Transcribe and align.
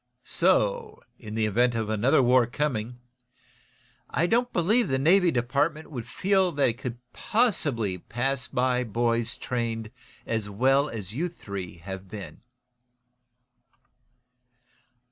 So, 0.25 1.03
in 1.19 1.35
the 1.35 1.45
event 1.45 1.75
of 1.75 1.87
another 1.91 2.23
war 2.23 2.47
coming, 2.47 2.97
I 4.09 4.25
don't 4.25 4.51
believe 4.51 4.87
the 4.87 4.97
Navy 4.97 5.29
Department 5.29 5.91
would 5.91 6.07
feel 6.07 6.51
that 6.53 6.69
it 6.69 6.79
could 6.79 6.97
possibly 7.13 7.99
pass 7.99 8.47
by 8.47 8.83
boys 8.83 9.37
trained 9.37 9.91
as 10.25 10.49
well 10.49 10.89
as 10.89 11.13
you 11.13 11.29
three 11.29 11.77
have 11.85 12.07
been." 12.09 12.41